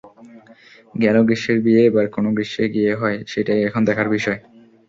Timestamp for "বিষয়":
4.15-4.39